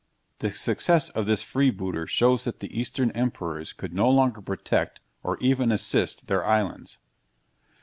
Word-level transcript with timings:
The 0.39 0.49
success 0.51 1.09
of 1.09 1.27
this 1.27 1.43
freebooter 1.43 2.07
shows 2.07 2.45
that 2.45 2.59
the 2.59 2.75
Eastern 2.75 3.11
emperors 3.11 3.71
could 3.71 3.93
no 3.93 4.09
longer 4.09 4.41
protect, 4.41 4.99
or 5.21 5.37
even 5.41 5.71
assist, 5.71 6.25
their 6.25 6.43
islands. 6.43 6.97